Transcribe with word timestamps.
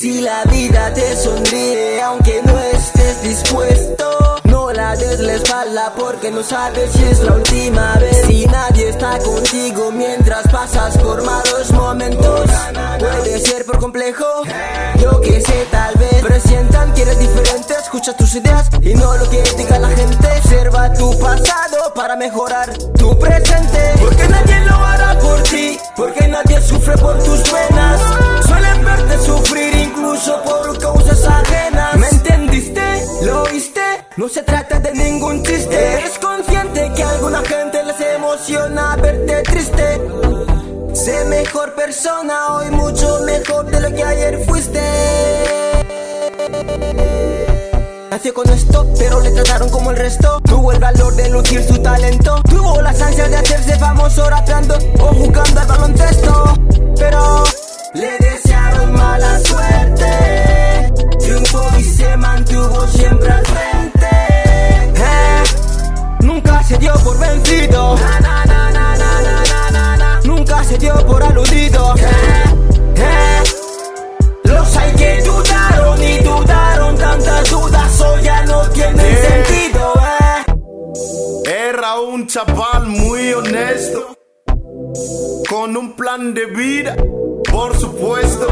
Si 0.00 0.20
la 0.22 0.44
vida 0.44 0.94
te 0.94 1.14
sonríe 1.14 2.00
aunque 2.00 2.40
no 2.44 2.58
estés 2.58 3.22
dispuesto 3.22 4.36
No 4.44 4.72
la 4.72 4.96
des 4.96 5.20
la 5.20 5.34
espalda 5.34 5.92
porque 5.98 6.30
no 6.30 6.42
sabes 6.42 6.90
si 6.92 7.04
es 7.04 7.20
la 7.20 7.34
última 7.34 7.96
vez. 7.96 8.16
Si 8.26 8.46
nadie 8.46 8.88
está 8.88 9.18
contigo 9.18 9.92
mientras 9.92 10.48
pasas 10.48 10.96
por 10.98 11.22
malos 11.22 11.70
momentos 11.72 12.50
y 18.90 18.94
no 18.94 19.16
lo 19.16 19.30
que 19.30 19.42
diga 19.56 19.78
la 19.78 19.88
gente 19.88 20.30
Observa 20.50 20.92
tu 20.94 21.16
pasado 21.20 21.94
para 21.94 22.16
mejorar 22.16 22.76
tu 22.98 23.16
presente. 23.20 23.94
Porque 24.00 24.28
nadie 24.28 24.64
lo 24.64 24.74
hará 24.74 25.16
por 25.20 25.40
ti, 25.44 25.78
porque 25.94 26.26
nadie 26.26 26.60
sufre 26.60 26.96
por 26.96 27.16
tus 27.22 27.38
penas. 27.48 28.00
Suelen 28.48 28.84
verte 28.84 29.18
sufrir 29.24 29.72
incluso 29.76 30.42
por 30.42 30.76
causas 30.76 31.24
ajenas. 31.24 31.96
¿Me 31.98 32.08
entendiste? 32.08 32.82
¿Lo 33.22 33.44
oíste? 33.44 33.80
No 34.16 34.28
se 34.28 34.42
trata 34.42 34.80
de 34.80 34.92
ningún 34.92 35.44
chiste. 35.44 35.92
Eres 35.92 36.18
consciente 36.18 36.90
que 36.96 37.02
a 37.04 37.10
alguna 37.10 37.42
gente 37.44 37.84
les 37.84 38.00
emociona 38.00 38.96
verte 38.96 39.42
triste. 39.42 40.00
Sé 40.94 41.26
mejor 41.26 41.76
persona 41.76 42.56
hoy, 42.56 42.70
mucho 42.72 43.20
mejor 43.20 43.66
de 43.66 43.80
lo 43.82 43.94
que 43.94 44.02
ayer 44.02 44.44
fuiste 44.46 45.69
Con 48.20 48.48
esto, 48.50 48.86
pero 48.98 49.18
le 49.22 49.30
trataron 49.30 49.70
como 49.70 49.90
el 49.90 49.96
resto. 49.96 50.40
Tuvo 50.44 50.72
el 50.72 50.78
valor 50.78 51.16
de 51.16 51.30
lucir 51.30 51.64
su 51.64 51.78
talento. 51.78 52.40
Tuvo 52.42 52.80
las 52.82 53.00
ansias 53.00 53.30
de 53.30 53.36
hacerse 53.36 53.78
famoso 53.78 54.28
rapeando 54.28 54.76
o 55.00 55.06
jugando 55.06 55.60
al 55.60 55.66
baloncesto. 55.66 56.54
Pero 56.96 57.44
le 57.94 58.18
desearon 58.18 58.92
mala 58.92 59.40
suerte. 59.40 60.92
Triunfó 61.18 61.62
y 61.78 61.82
se 61.82 62.16
mantuvo 62.18 62.86
siempre 62.88 63.32
al 63.32 63.46
frente. 63.46 64.08
Eh, 64.96 65.42
Nunca 66.20 66.62
se 66.62 66.76
dio 66.76 66.92
por 67.02 67.18
vencido 67.18 67.96
chaval 82.30 82.86
muy 82.86 83.32
honesto, 83.32 84.16
con 85.48 85.76
un 85.76 85.96
plan 85.96 86.32
de 86.32 86.46
vida, 86.46 86.94
por 87.50 87.76
supuesto. 87.76 88.46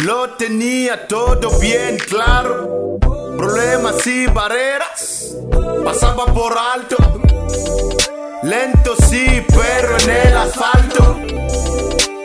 Lo 0.00 0.34
tenía 0.34 1.08
todo 1.08 1.48
bien 1.60 1.96
claro, 1.96 2.98
problemas 3.38 4.06
y 4.06 4.26
barreras, 4.26 5.34
pasaba 5.82 6.26
por 6.26 6.54
alto. 6.58 6.96
Lento 8.42 8.94
sí, 9.08 9.42
pero 9.48 9.96
en 10.00 10.28
el 10.28 10.36
asfalto. 10.36 11.18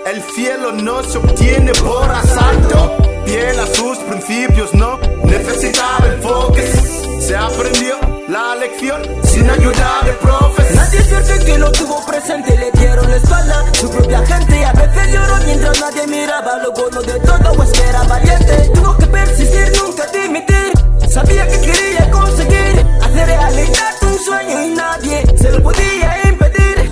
El 0.05 0.21
cielo 0.35 0.73
no 0.73 1.01
se 1.03 1.19
obtiene 1.19 1.71
por 1.71 2.11
asalto. 2.11 3.08
Era 17.89 18.03
valiente. 18.03 18.71
Tuvo 18.73 18.97
que 18.97 19.07
persistir, 19.07 19.71
nunca 19.81 20.05
dimitir. 20.11 20.73
Sabía 21.09 21.47
que 21.47 21.59
quería 21.61 22.11
conseguir 22.11 22.85
Hacer 23.01 23.25
realidad 23.25 23.95
un 24.03 24.19
sueño 24.19 24.63
y 24.65 24.69
nadie 24.75 25.23
se 25.37 25.51
lo 25.51 25.63
podía 25.63 26.29
impedir. 26.29 26.91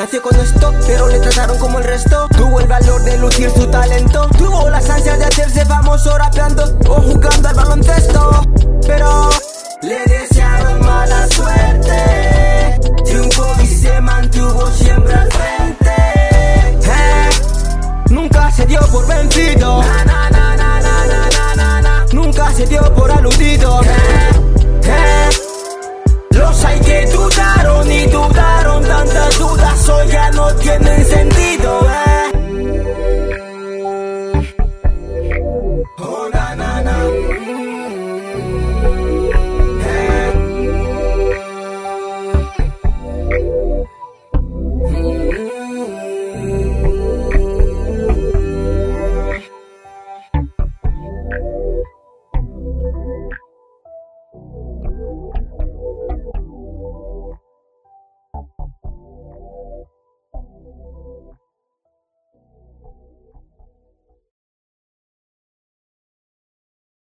Nació 0.00 0.22
con 0.22 0.36
esto, 0.36 0.74
pero 0.86 1.08
le 1.08 1.20
trataron 1.20 1.58
como 1.58 1.78
el 1.78 1.84
resto. 1.84 2.28
Tuvo 2.36 2.60
el 2.60 2.66
valor 2.66 3.02
de 3.02 3.18
lucir 3.18 3.50
su 3.50 3.65
talento 3.65 3.65
Tuvo 3.65 3.65
las 3.65 3.65
dio 18.78 18.92
por 18.92 19.06
vencido. 19.06 19.80
Nunca 22.12 22.52
se 22.52 22.66
dio 22.66 22.82
por 22.94 23.10
aludido. 23.10 23.80